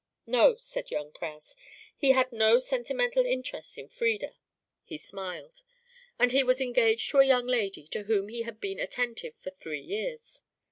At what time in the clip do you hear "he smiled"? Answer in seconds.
4.83-5.61